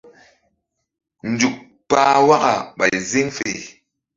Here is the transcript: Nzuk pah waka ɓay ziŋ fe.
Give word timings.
Nzuk 1.31 1.55
pah 1.89 2.17
waka 2.27 2.53
ɓay 2.77 2.93
ziŋ 3.09 3.27
fe. 3.37 3.49